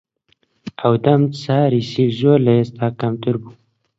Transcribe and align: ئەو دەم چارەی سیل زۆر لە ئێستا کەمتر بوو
ئەو 0.81 0.93
دەم 1.05 1.21
چارەی 1.41 1.87
سیل 1.91 2.11
زۆر 2.21 2.39
لە 2.45 2.53
ئێستا 2.57 2.87
کەمتر 2.99 3.35
بوو 3.41 3.53